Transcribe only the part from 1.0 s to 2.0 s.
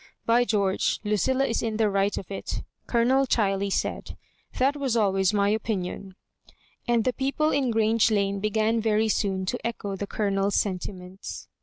I Lucilla is in the